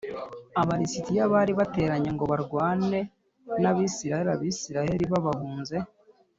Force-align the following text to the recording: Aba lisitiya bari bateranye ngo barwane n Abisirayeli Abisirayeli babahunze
Aba 0.61 0.73
lisitiya 0.81 1.23
bari 1.33 1.53
bateranye 1.59 2.09
ngo 2.15 2.25
barwane 2.31 2.99
n 3.61 3.63
Abisirayeli 3.71 4.29
Abisirayeli 4.35 5.05
babahunze 5.11 5.75